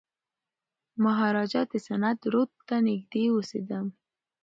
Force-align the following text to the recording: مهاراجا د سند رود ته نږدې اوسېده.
مهاراجا 1.03 1.61
د 1.71 1.73
سند 1.87 2.19
رود 2.31 2.51
ته 2.67 2.75
نږدې 2.87 3.23
اوسېده. 3.33 3.79